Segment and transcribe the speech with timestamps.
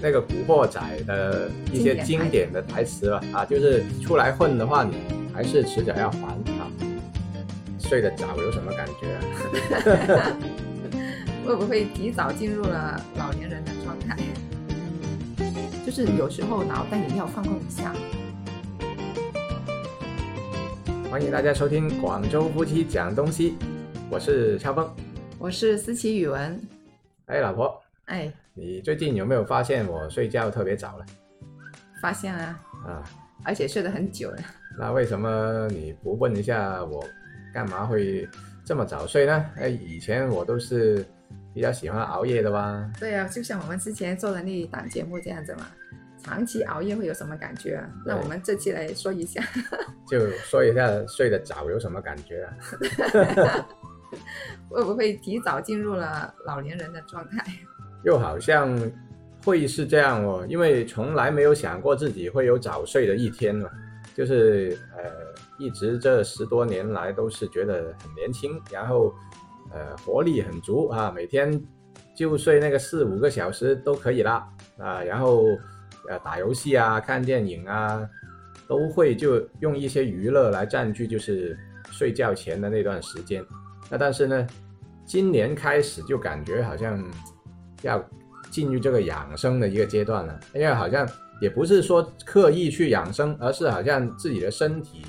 [0.00, 4.96] 那个《古惑仔》的一些经典的台词吧，啊，就是出来混的话，你
[5.32, 6.70] 还是迟早要还啊。
[7.78, 10.36] 睡得早有什么感觉啊？
[11.46, 14.16] 会不会提早进入了老年人的状态？
[15.84, 17.94] 就是有时候脑袋也要放空一下。
[21.10, 23.56] 欢迎大家收听广州夫妻讲东西，
[24.10, 24.90] 我是超峰，
[25.38, 26.60] 我是思琪语文。
[27.26, 31.06] 哎，老婆，哎，你最近有没有发现我睡觉特别早了？
[32.00, 33.02] 发现啊，啊，
[33.44, 34.38] 而且睡得很久了。
[34.78, 37.02] 那为什么你不问一下我，
[37.54, 38.28] 干嘛会
[38.64, 39.44] 这么早睡呢？
[39.56, 41.04] 哎，以前我都是
[41.54, 42.90] 比较喜欢熬夜的吧？
[42.98, 45.66] 对啊，就像我们之前做的那一档节目这样子嘛。
[46.22, 47.86] 长期熬夜会有什么感觉啊？
[48.06, 49.42] 那我们这期来说一下，
[50.08, 53.66] 就说一下睡得早有什么感觉啊？
[54.70, 57.44] 会不会提早进入了老年人的状态？
[58.04, 58.78] 又好像
[59.44, 63.68] 会是这样哦，因为从来没有想过自己会有早睡的一天嘛。
[64.14, 65.04] 就是呃，
[65.58, 69.12] 一直这十多年来都是觉得很年轻，然后
[69.72, 71.60] 呃活力很足啊，每天
[72.14, 75.44] 就睡那个四五个小时都可以啦啊，然后。
[76.06, 78.06] 呃，打游戏啊，看电影啊，
[78.68, 81.58] 都会就用一些娱乐来占据，就是
[81.90, 83.42] 睡觉前的那段时间。
[83.88, 84.46] 那但是呢，
[85.06, 87.02] 今年开始就感觉好像
[87.84, 88.04] 要
[88.50, 91.08] 进入这个养生的一个阶段了，因为好像
[91.40, 95.02] 也不是说刻意去养生，而是好像自己的身体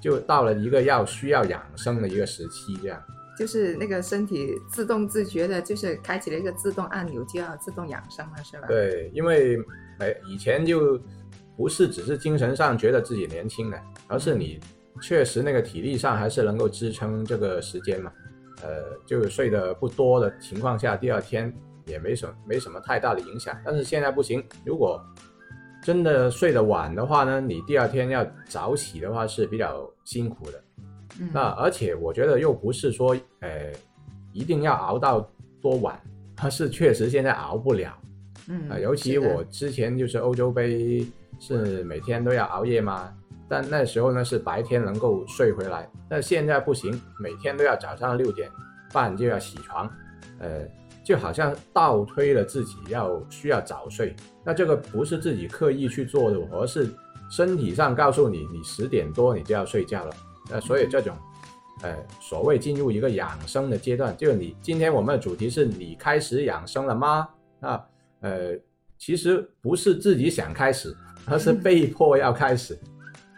[0.00, 3.02] 就到了一个要需要养生的一个时期，这样。
[3.38, 8.66] 就是那个身体自动自觉的，就是开启了一个自动按钮，就要自动养生了，是吧？
[8.68, 9.58] 对，因为。
[9.98, 11.00] 哎，以前就
[11.56, 14.60] 不是只是精神上觉得自己年轻了，而是你
[15.00, 18.12] 确实那个体力上还是能够支撑这个时间嘛。
[18.62, 21.50] 呃，就睡得不多的情况下，第二天
[21.86, 23.56] 也没什么没什么太大的影响。
[23.64, 25.00] 但是现在不行，如果
[25.82, 30.62] 真的睡得晚的话呢，你第二天要早起的话是比较辛苦的。
[31.32, 33.72] 那而且我觉得又不是说，呃，
[34.32, 35.26] 一定要熬到
[35.62, 35.98] 多晚，
[36.42, 37.96] 而是确实现在熬不了。
[38.48, 41.06] 嗯啊，尤其我之前就是欧洲杯
[41.40, 43.12] 是每天都要熬夜嘛，
[43.48, 48.50] 但那时候呢是白天能够睡回来，但现在不行，每天都要早上六点
[48.92, 49.90] 半就要起床，
[50.38, 50.60] 呃，
[51.06, 54.12] 就好像倒推了自己要需要早睡，
[54.44, 56.90] 那这个不是自己刻意去做的，而是
[57.30, 60.10] 身体上告诉你，你十点多你就要睡觉了，
[60.50, 61.16] 那所以这种，
[61.82, 67.28] 呃，所谓进入一个养生的阶段，就是你今天我们的主题是你开始养生了吗？
[67.60, 67.86] 啊。
[68.22, 68.58] 呃，
[68.98, 70.92] 其实不是自己想开始，
[71.26, 72.76] 而是被迫要开始。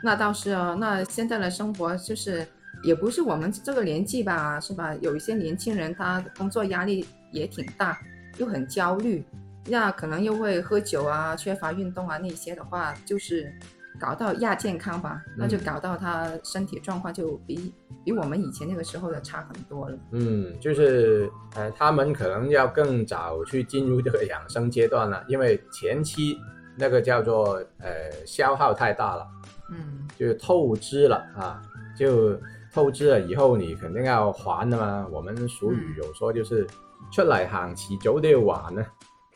[0.03, 2.47] 那倒是哦，那现在的生活就是
[2.83, 4.95] 也不是我们这个年纪吧，是吧？
[5.03, 7.99] 有一些年轻人他工作压力也挺大，
[8.39, 9.25] 又很焦虑，
[9.67, 13.53] 那可能又会喝酒啊，缺乏运动啊那些的话，就是。
[14.01, 17.75] 搞到亚健康吧，那就搞到他身体状况就比
[18.05, 19.99] 比我们以前那个时候的差很多了。
[20.13, 26.39] 嗯，就是呃，他们可能要更早去进入这个养生阶段了，因为前期
[26.77, 29.27] 那个叫做呃消耗太大了，
[29.73, 31.61] 嗯，就透支了啊，
[31.99, 32.41] 就
[32.73, 35.09] 透支了以后你肯定要还的嘛。
[35.11, 36.65] 我们俗语有说就是
[37.13, 38.85] 出来行迟早都要还呢。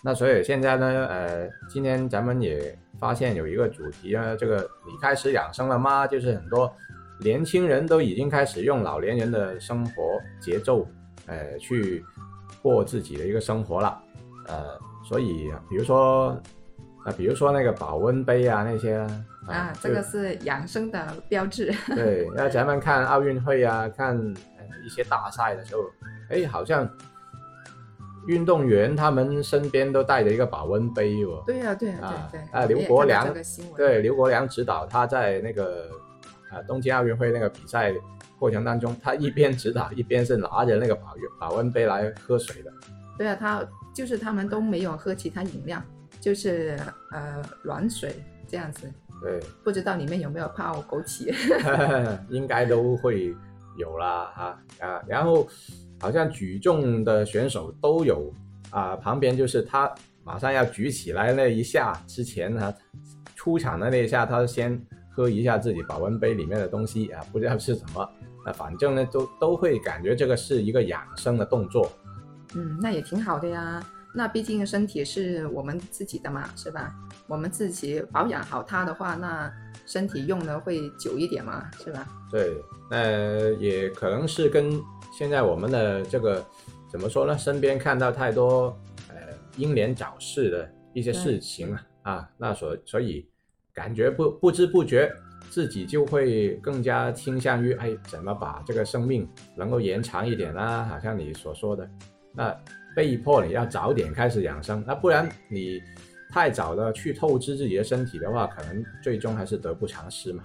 [0.03, 2.79] 那所以现在呢，呃，今天咱们也。
[3.01, 6.07] 发现有一个主题啊，这个你开始养生了吗？
[6.07, 6.73] 就是很多
[7.19, 10.87] 年轻人都已经开始用老年人的生活节奏，
[11.27, 12.05] 呃，去
[12.63, 14.01] 过自己的一个生活了，
[14.47, 16.41] 呃，所以比如说
[17.05, 19.05] 啊，比如说那个保温杯啊那些
[19.49, 21.75] 啊，这个是养生的标志。
[21.97, 24.17] 对，那咱们看奥运会啊，看
[24.87, 25.83] 一些大赛的时候，
[26.31, 26.89] 哎，好像。
[28.27, 31.43] 运动员他们身边都带着一个保温杯哦。
[31.47, 32.61] 对呀，对呀，对对。
[32.61, 33.35] 啊，刘国梁，
[33.77, 35.89] 对刘国梁指导他在那个
[36.51, 37.93] 啊东京奥运会那个比赛
[38.39, 42.73] 过程当中，他一边指导一边是拿着那个保保温杯来喝水的。
[43.19, 45.83] 对啊，他就是他们都没有喝其他饮料，
[46.21, 46.79] 就是
[47.11, 48.15] 呃暖水
[48.47, 48.91] 这样子。
[49.21, 49.41] 对。
[49.65, 51.35] 不知道里面有没有泡枸杞？
[52.31, 53.35] 应该都会
[53.77, 55.47] 有啦，哈啊，然后。
[56.03, 58.35] 好像举重的选手都有
[58.71, 59.89] 啊，旁边就是他
[60.25, 62.75] 马上要举起来那一下之前呢，
[63.37, 68.11] 出场的那一下，他先喝一下自己保温杯里面的东西啊，不知道是什么，
[68.45, 71.89] 那反正呢都都会感觉这个是一个养生的动作。
[72.57, 73.81] 嗯，那也挺好的呀。
[74.13, 76.93] 那毕竟身体是我们自己的嘛，是吧？
[77.29, 79.51] 我们自己保养好它的话，那
[79.87, 82.07] 身体用的会久一点嘛，是吧？
[82.29, 82.61] 对，
[82.91, 84.83] 那也可能是跟。
[85.13, 86.45] 现在我们的这个
[86.91, 87.37] 怎么说呢？
[87.37, 88.77] 身边看到太多
[89.11, 89.17] 呃
[89.57, 93.29] 英年早逝的一些事情啊啊，那所所以
[93.75, 95.13] 感觉不不知不觉
[95.51, 101.89] 自己就会更加倾向于哎怎么把这个生命能够延长一点啊，好像你所说的，
[102.35, 102.57] 那
[102.97, 105.81] 被迫你要早点开始养生，那不然你
[106.31, 110.43] 太早的去透支自己的身体的话，可能最终还是得不偿失嘛。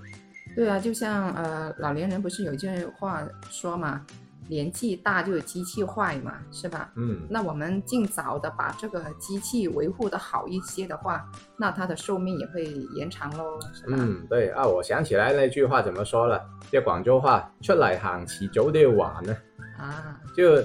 [0.55, 0.67] 对。
[0.67, 4.05] 啊，就像呃老年人不是有一句话说嘛，
[4.49, 6.91] 年纪大就有机器坏嘛，是吧？
[6.95, 11.25] 嗯，那我们尽早的把这个机器维护的好一些的话，
[11.57, 12.65] 那它的寿命也会
[12.95, 13.97] 延长喽，是吧？
[13.99, 16.43] 嗯，对啊，我想起来那句话怎么说了？
[16.71, 19.37] 这广州话，出来行迟早都要還呢。
[19.77, 20.55] 啊，就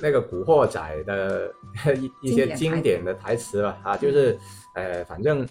[0.00, 1.50] 那个《古惑仔 》的
[1.96, 4.38] 一一些经典的台词吧，啊，就是
[4.74, 5.46] 呃，反正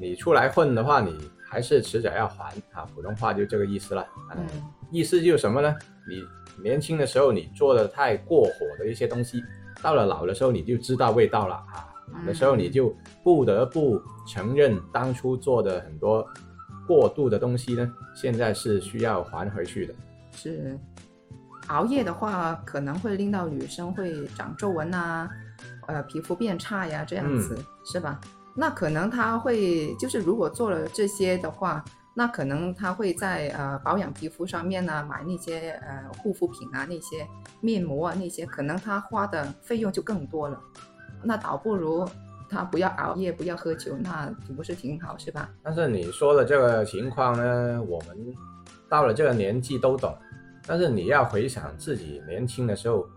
[0.00, 2.86] 你出来混的话，你还是迟早要还啊。
[2.94, 4.02] 普通话就这个意思了。
[4.02, 4.46] 啊、嗯，
[4.90, 5.74] 意思就是什么呢？
[6.08, 6.22] 你
[6.62, 9.42] 年轻的时候你做的太过火的一些东西，
[9.82, 11.88] 到了老的时候你就知道味道了啊。
[12.12, 16.26] 老的时候你就不得不承认当初做的很多
[16.86, 19.94] 过度的东西呢，现在是需要还回去的。
[20.32, 20.78] 是。
[21.68, 25.28] 熬夜的话，可能会令到女生会长皱纹啊，
[25.86, 28.18] 呃，皮肤变差呀，这样子、是吧？
[28.56, 31.84] 那可能他会就是如果做了这些的话，
[32.18, 37.24] 那可能他会在呃保养皮肤上面呢买那些呃护肤品啊，那些
[37.60, 40.60] 面膜啊那些，可能他花的费用就更多了。
[41.22, 42.04] 那倒不如
[42.50, 45.48] 他不要熬夜，不要喝酒，那岂不是挺好，是吧？
[45.62, 48.34] 但是你说的这个情况呢，我们
[48.88, 50.12] 到了这个年纪都懂。
[50.66, 53.08] 但是你要回想自己年轻的时候，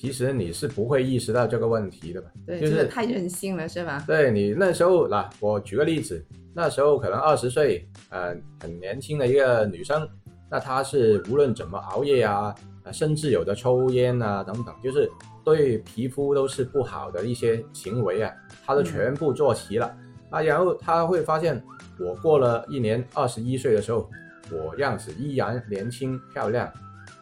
[0.00, 2.30] 其实你是不会意识到这个问题的吧？
[2.46, 4.04] 对，就是太任性了，是吧？
[4.06, 6.24] 对你那时候嗱，我举个例子，
[6.54, 10.08] 那时候可能二十岁，呃，很年轻的一个女生，
[10.48, 12.54] 那她是无论怎么熬夜啊，
[12.84, 15.10] 呃甚至有的抽烟啊等等，就是
[15.44, 18.32] 对皮肤都是不好的一些行为啊，
[18.64, 19.92] 她都全部做齐了、
[20.30, 21.60] 啊，然后她会发现，
[21.98, 24.08] 我过了一年二十一岁的时候，
[24.52, 26.72] 我样子依然年轻漂亮，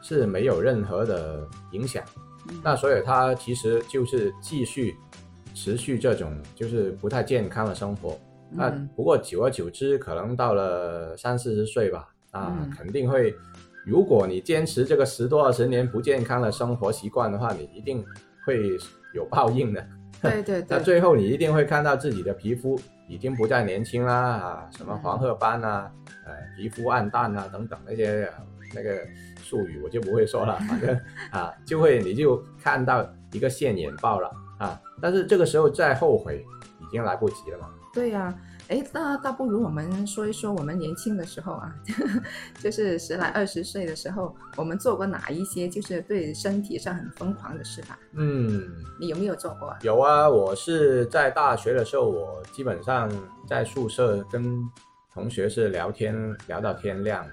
[0.03, 2.05] 是没有任何的影响。
[2.51, 4.95] 嗯那所以他其实就是继续
[5.55, 8.19] 持续这种就是不太健康的生活。
[8.51, 13.35] 那嗯不过久而久之，可能到了三四十岁吧，啊，嗯肯定会，
[13.85, 18.05] 如果你坚持这个十多二十年不健康的生活习惯的话，你一定
[18.45, 18.71] 会
[19.15, 19.85] 有报应的。
[20.23, 22.79] 对对对， 那最后你一定会看到自己的皮肤
[23.09, 25.91] 已经不再年轻啦，啊，什么嗯黄褐斑啊，
[26.25, 28.45] 呃，皮肤暗淡啊等等那些、呃
[28.77, 29.01] 那个
[29.43, 30.95] 术语我就不会说了，反正
[31.31, 36.45] 啊，就会你就看到一个现眼报了啊，但是这个时候再后悔
[36.83, 37.71] 已经来不及了嘛。
[37.95, 38.35] 对呀、
[38.69, 41.75] 哎，那倒不如我们说一说我们年轻的时候啊，
[42.61, 47.99] 就是十来二十岁的时候，我们做过哪一些就是对身体上很疯狂的事吧？
[48.13, 48.69] 嗯，
[49.01, 49.79] 你有没有做过啊？
[49.81, 53.11] 有啊，我是在大学的时候，我基本上
[53.49, 54.63] 在宿舍跟
[55.15, 56.15] 同学是聊天
[56.47, 57.31] 聊到天亮的。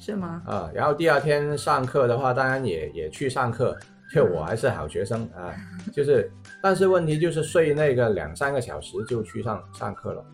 [0.00, 0.42] 是吗？
[0.46, 3.76] 啊，然后第二天上课的话，当然也也去上课，
[4.12, 5.54] 就我还是好学生啊，
[5.92, 6.28] 就是，
[6.62, 10.24] 但是问题就是睡那个两三个小时就去上上课了，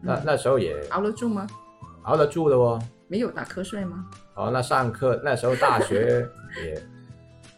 [0.00, 1.46] 那嗯那时候也熬得住吗？
[2.04, 2.80] 熬得住的哦。
[3.08, 4.06] 没有打瞌睡吗？
[4.36, 6.24] 哦，那上课那时候大学
[6.64, 6.80] 也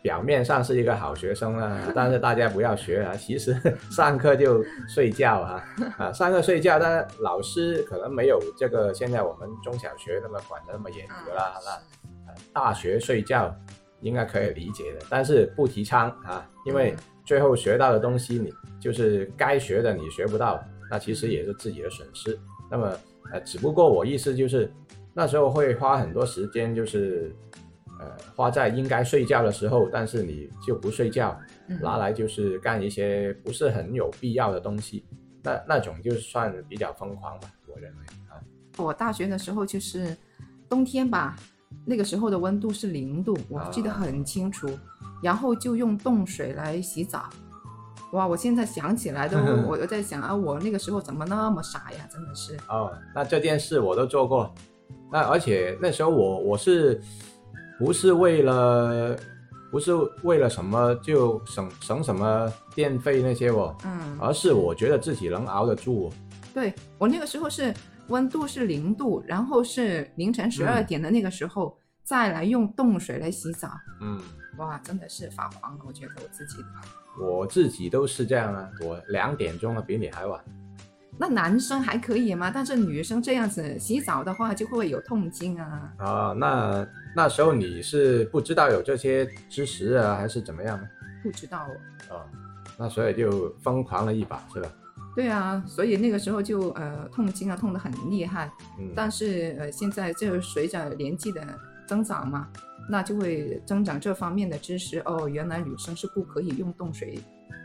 [0.02, 3.56] 表面上是一个好学生啊， 但是大家不要学啊， 其实
[3.90, 5.64] 上课就睡觉啊
[5.96, 11.70] 啊，上课睡觉，但是老师可能没有这个现在我们中小学那么管得那么严格啦，那。
[12.26, 13.54] 呃大学睡觉
[14.00, 18.50] 应该可以理解的，但是不提倡啊，因为最后学到的东西你
[18.80, 22.38] 就是该学的你学不到，那其实也是自己的损失。
[22.70, 22.90] 那么
[23.32, 24.72] 呃，只不过我意思就是
[25.12, 27.34] 那时候会花很多时间，就是
[28.02, 35.04] 呃花在应该睡觉的时候，但是你就不睡觉，嗯拿来就是干一些不是很有必要的东西，
[35.42, 38.40] 那那种就算比较疯狂吧，我认为啊。
[38.78, 40.16] 我大学的时候就是
[40.68, 41.36] 冬天吧，
[41.84, 44.68] 那个时候的温度是零度，我记得很清楚。
[45.22, 47.30] 然后就用冻水来洗澡，
[48.12, 48.26] 哇！
[48.26, 49.38] 我现在想起来都，
[49.70, 52.08] 我都在想啊，我那个时候怎么那么傻呀？
[52.10, 52.56] 真的是。
[52.68, 54.52] 哦，那这件事我都做过，
[55.12, 57.00] 那而且那时候我我是
[57.82, 59.18] 不是为了
[59.68, 66.12] 不是为了什么就省省什么电费那些哦，嗯，而是我觉得自己能熬得住哦。
[66.54, 67.74] 对我那个时候是
[68.06, 73.68] 温度是零度，然后是凌晨十二嗯点的那个时候、再来用冻水来洗澡，
[74.00, 74.20] 嗯，
[74.58, 76.58] 哇，真的是发狂了，我觉得我自己。
[77.20, 80.40] 我自己都是这样啊，我两点钟了比你还晚。
[81.22, 85.92] 那男生还可以嘛，但是女生这样子洗澡的话就会有痛经啊。
[85.98, 90.84] 啊，那那时候你是不知道有这些知识啊，还是怎么样呢？
[91.22, 91.68] 不知道
[92.10, 92.26] 哦，啊，
[92.76, 94.68] 那所以就疯狂了一把是吧？
[95.14, 98.50] 对啊，所以那个时候就呃痛经啊痛得很厉害，
[98.80, 101.40] 嗯，但是呃现在就随着年纪的
[101.86, 102.48] 增长嘛，
[102.90, 107.20] 那就会增长这方面的知识哦，原来女生是不可以用冻水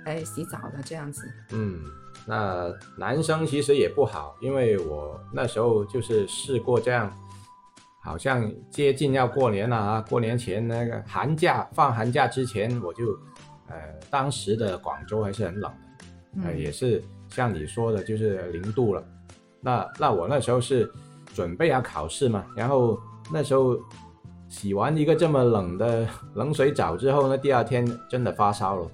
[0.06, 1.24] 来洗澡的这样子。
[1.54, 1.80] 嗯，
[2.28, 7.10] 那男生其实也不好，因为我那时候就是试过这样，
[8.04, 13.18] 好像接近要过年了啊，过年前那个寒假放寒假之前，我就
[13.70, 13.76] 呃
[14.10, 15.72] 当时的广州还是很冷
[16.36, 19.02] 的，呃嗯也是像你说的，就是零度了。
[19.62, 20.92] 那那我那时候是
[21.34, 23.00] 准备要考试嘛，然后
[23.32, 23.78] 那时候
[24.50, 26.06] 洗完一个这么冷的
[26.36, 28.92] 冷水澡之后呢，第二天真的发烧了。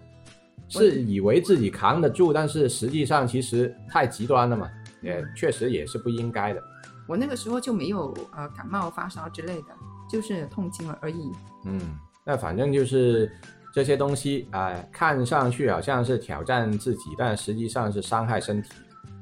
[0.67, 4.69] 是以为自己扛得住，但是实际上其实太极端了嘛，
[5.01, 6.61] 也确实也是不应该的。
[7.07, 9.67] 我那个时候就没有呃感冒发烧之类的，
[10.09, 11.31] 就是痛经了而已。
[11.65, 11.79] 嗯，
[12.25, 13.31] 那反正就是
[13.73, 18.69] 这些东西啊、看上去好像是挑战自己，但实际上是伤害身体。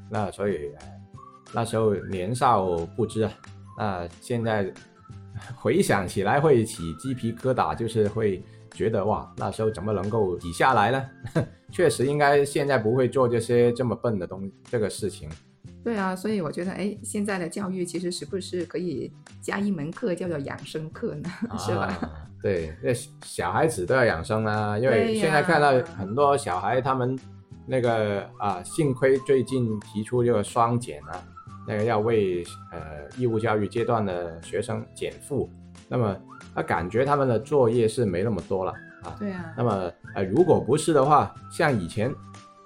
[0.10, 0.88] 那所以、呃
[1.54, 3.32] 那时候年少不知啊，
[3.78, 4.74] 那现在
[5.60, 8.42] 回想起来会起鸡皮疙瘩，就是会
[8.74, 11.10] 觉得哇，那时候怎么能够抵下来呢？
[11.72, 15.30] 确实应该现在不会做这些这么笨的东这个事情。
[15.84, 19.12] 对啊，所以我觉得哎，现在的教育其实是不是可以
[19.42, 21.30] 加一门课叫做养生课呢？
[21.58, 21.86] 是吧？
[21.86, 22.12] 啊？
[22.42, 22.92] 对，那
[23.24, 27.18] 小孩子都要养生啊，因为现在看到很多小孩他们
[27.66, 31.24] 那个啊，幸亏最近提出这个双减啊，
[31.68, 35.50] 那个要为呃义务教育阶段的学生减负，
[35.88, 36.16] 那么
[36.56, 38.72] 他感觉他们的作业是没那么多了
[39.04, 39.16] 啊。
[39.20, 42.14] 对啊，那么呃，如果不是的话，像以前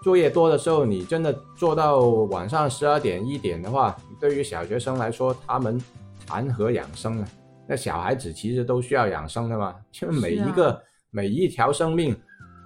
[0.03, 5.81] 作业多的时候，你真的做到晚上十二点一点的话，对于小学生来说，他们
[6.27, 7.27] 谈何养生呢？
[7.67, 12.15] 那小孩子其实都需要养生的嘛，就每一个、每一条生命，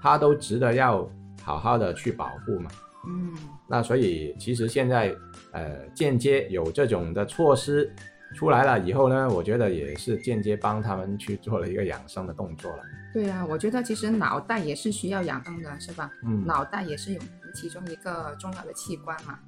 [0.01, 1.09] 他都值得要
[1.41, 2.69] 好好的去保护嘛。
[3.07, 3.33] 嗯，
[3.65, 5.15] 那所以其实现在
[5.53, 7.89] 呃间接有这种的措施
[8.35, 12.83] 出来了以后呢，我觉得也是间接帮他们去做了一个养生的动作了。
[13.13, 16.11] 对啊，我觉得其实脑袋也是需要养生的，是吧？
[16.23, 17.19] 嗯，脑袋也是有
[17.55, 19.39] 其中一个重要的器官嘛，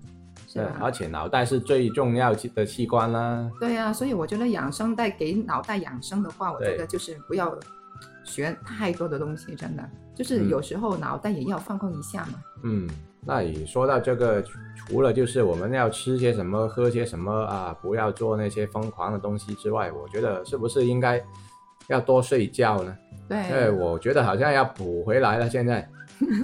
[0.47, 0.59] 是？
[0.79, 3.49] 而且脑袋是最重要的器官啦。
[3.59, 7.55] 对啊，所以我觉得养生带给脑袋养生的话，我觉得就是不要
[8.23, 12.41] 学太多的东西，真的就是嗯有时候脑袋也要放空一下嘛。
[12.63, 12.89] 嗯，
[13.23, 21.23] 那你说到这个，除除了就是我们要吃些什么、喝些什么啊，不要做那些疯狂的东西之外，我觉得是不是应该
[21.87, 22.97] 要多睡觉呢？
[23.29, 25.49] 对，我觉得好像要补回来了。
[25.49, 25.87] 现在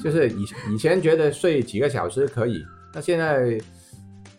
[0.03, 3.59] 就是以以前觉得睡几个小时可以，那现在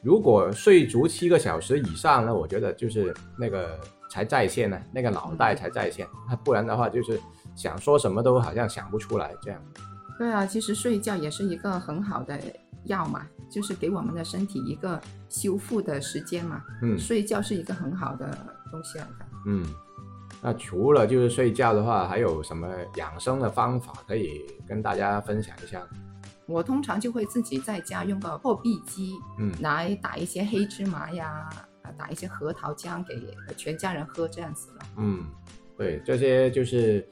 [0.01, 3.79] 如果睡足七个小时以上呢，我觉得就是那个
[4.11, 7.21] 才在线呢，那个脑袋才在线，那不然的话就是
[7.57, 9.61] 想说什么都好像想不出来这样。
[10.19, 12.39] 对啊，其实睡觉也是一个很好的
[12.85, 16.63] 药嘛，就是给我们的身体一个修复的时间嘛。
[16.83, 18.27] 嗯睡觉是一个很好的
[18.71, 19.27] 东西来的。
[19.47, 19.65] 嗯，
[20.43, 25.87] 那除了就是睡觉的话，还有什么养生的方法可以跟大家分享一下？
[26.47, 31.49] 我通常就会自己在家用个破壁机嗯来打一些黑芝麻呀，
[31.83, 33.15] 啊打一些核桃浆给
[33.55, 34.79] 全家人喝这样子了。
[34.97, 35.27] 嗯，
[35.77, 37.07] 对，这些就是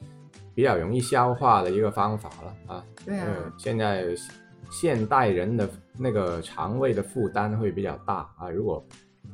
[0.57, 2.83] 比较容易消化的一个方法了啊。
[3.05, 4.07] 对啊，呃，现在
[4.71, 8.83] 现代人的那个肠胃的负担会比较大啊，如果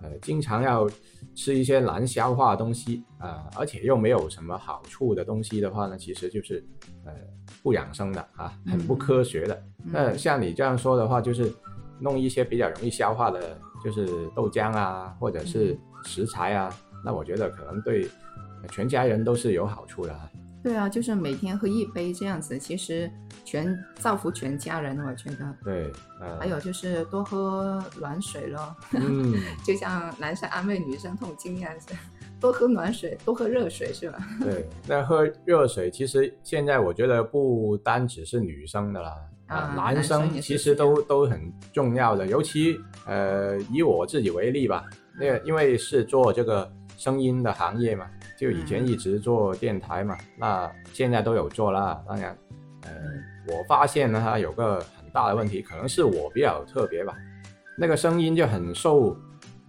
[0.02, 0.86] 呃经常要
[1.34, 6.62] 吃一些难消化的东西啊、而且又没有什么好处的东西的话呢，其实就是
[7.06, 7.14] 呃
[7.64, 9.64] 不养生的啊，很不嗯科学的。
[9.78, 11.50] 那嗯像你这样说的话，就是
[12.02, 16.70] 弄一些比较容易消化的，就是豆浆啊，或者是食材啊，
[17.02, 18.10] 那我觉得可能对
[18.70, 20.30] 全家人都是有好处的啊。
[20.64, 23.12] 对啊，就是每天喝一杯这样子，其实
[23.44, 25.56] 全造福全家人，我觉得。
[25.64, 25.92] 对，
[26.22, 29.34] 呃，还有就是多喝暖水咯，嗯。
[29.66, 31.94] 就像男生安慰女生痛经一样子，
[32.40, 34.18] 多喝暖水，多喝热水是吧？
[34.42, 39.16] 对，那喝热水其实现在我觉得不单只是女生的啦，
[39.48, 44.86] 啊男男生其实都都很重要的，尤其呃以我自己为例吧，
[45.20, 48.08] 那个因为是做这个声音的行业嘛，
[48.38, 52.02] 就以前嗯一直做电台嘛，那现在都有做啦。
[52.08, 52.38] 当然，
[52.84, 52.92] 呃，
[53.48, 57.16] 我发现呢，它有个很大的问题，可能是我比较特别吧，
[57.78, 59.16] 那个声音就很受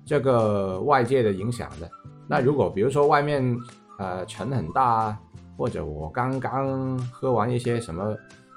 [0.05, 1.91] 这个外界的影响的。
[2.29, 3.57] 那如果比如说外面
[3.99, 5.19] 呃尘很大啊，
[5.57, 8.17] 或者我刚刚喝完一些什么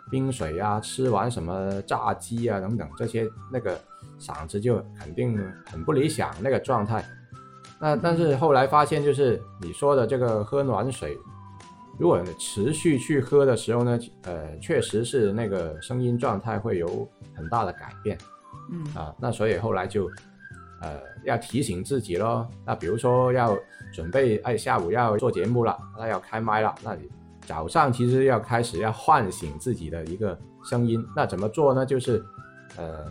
[0.10, 3.80] 冰水啊，吃完什么炸鸡啊等等这些，那个
[4.20, 7.04] 嗓子就肯定很不理想那个状态。
[7.80, 11.18] 那但是后来发现，就是你说的这个喝暖水，
[12.00, 18.18] 如果持续去喝的时候呢，呃，确实是那个声音状态会有很大的改变。
[18.72, 20.10] 嗯啊，那所以后来就
[20.82, 22.48] 呃要提醒自己咯。
[22.66, 23.58] 那比如说要
[23.94, 27.08] 准备，哎，下午要做节目了，那要开麦了，那你
[27.46, 31.02] 早上其实要开始要唤醒自己的一个声音。
[31.16, 31.86] 那怎么做呢？
[31.86, 32.22] 就是
[32.76, 33.06] 呃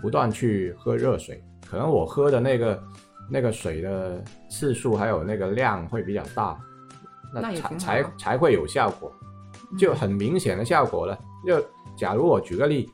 [0.00, 2.82] 不断去喝热水，可能我喝的那个
[3.30, 6.58] 那个水的次数还有那个量会比较大，
[7.32, 9.12] 那才才才会有效果。
[9.20, 9.26] 嗯
[9.76, 11.18] 就很明显的效果了。
[11.44, 11.60] 就
[11.96, 12.88] 假如我举个例，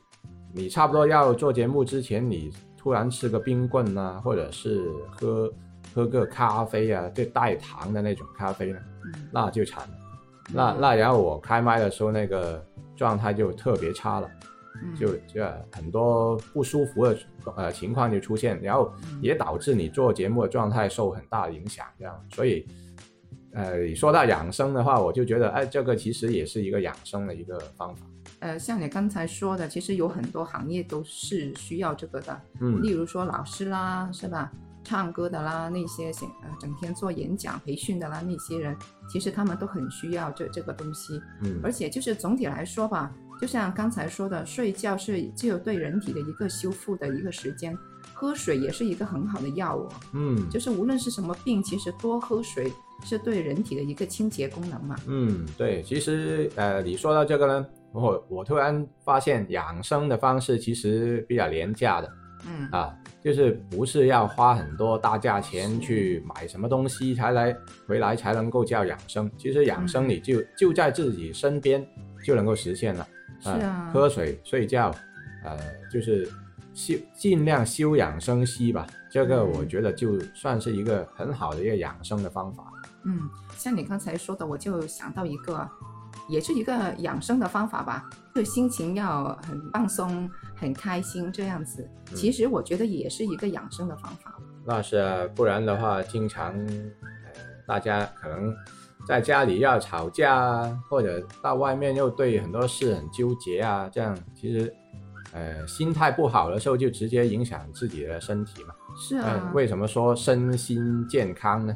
[0.51, 5.53] 你差不多要做节目之前，你突然吃个冰棍啊，或者是喝
[5.93, 9.93] 喝个咖啡啊，就带糖的那种咖啡呢，嗯那就惨了。
[10.51, 14.47] 那嗯那然后我开麦的时候，那个状态就特别差了，嗯
[14.97, 17.17] 就就很多不舒服的
[17.55, 21.85] 呃情况就出现，然后嗯也导致你做节目的状态受很大的影响。
[21.97, 22.65] 这样，所以
[23.53, 28.05] 呃，说到养生的话，我就觉得哎，这个其实也是一个养生的一个方法。
[28.39, 34.51] 呃，像你刚才说的，其实有很多行业都是需要这个的，嗯例如说老师啦，是吧？
[34.85, 38.75] 唱歌的啦，那些想呃整天做演讲培训的啦，那些人，
[39.09, 41.21] 其实他们都很需要这这个东西。
[41.41, 43.09] 嗯而且就是总体来说吧，
[43.41, 47.77] 就像刚才说的，睡觉是具有对人体的一个修复的一个时间，
[48.13, 49.89] 喝水也是一个很好的药物。
[50.13, 52.71] 嗯就是无论是什么病，其实多喝水
[53.03, 54.95] 是对人体的一个清洁功能嘛。
[55.07, 62.09] 嗯，对，其实呃，你说到这个呢，我我突然发现养生的方式其实比较廉价的
[62.47, 67.55] 嗯啊，就是不是要花很多大价钱去买什么东西才来
[67.87, 69.29] 回来才能够叫养生。
[69.37, 71.85] 其实养生嗯你就、就在自己身边
[72.25, 73.05] 就能够实现了。
[73.43, 74.93] 是啊喝水、睡觉，
[75.43, 75.57] 呃，
[75.91, 76.31] 就是
[76.73, 78.87] 休尽量休养生息吧。
[79.11, 82.63] 这个我嗯觉得就算是一个很好的一个养生的方法。
[83.03, 85.69] 嗯，像你刚才说的，我就想到一个，
[86.29, 91.87] 也是一个养生的方法吧，就心情要很放松、很开心这样子。
[92.11, 94.33] 嗯其实我觉得也是一个养生的方法。
[94.65, 98.55] 那是啊，不然的话，经常呃，大家可能
[99.05, 104.73] 在家里要吵架啊，或者到外面又对很多事很纠结啊，这样其实
[105.33, 108.73] 呃心态不好的时候，就直接影响自己的身体嘛。
[108.89, 111.75] 嗯、是啊，为什么说身心健康呢？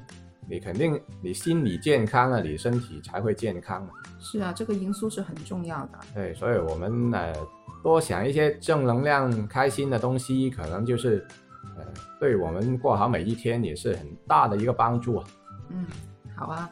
[0.50, 3.90] 你肯定你心理健康了，你身体才会健康嘛。
[4.20, 6.00] 是啊，这个因素是很重要的。
[6.14, 7.36] 对，所以我们呃
[7.84, 11.28] 多想一些正能量、开心的东西，可能就是
[11.76, 11.84] 呃
[12.22, 15.28] 对我们过好每一天也是很大的一个帮助啊。
[15.72, 15.86] 嗯，
[16.34, 16.70] 好啊。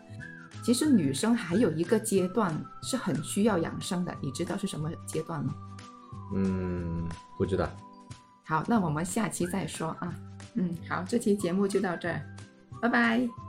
[0.65, 2.51] 其实女生还有一个阶段
[2.81, 5.53] 是很需要养生的，你知道是什么阶段吗？
[6.33, 7.69] 嗯，不知道。
[8.43, 10.11] 好，那我们下期再说啊。
[10.55, 12.19] 嗯，好，这期节目就到这儿，
[12.81, 13.44] 拜拜。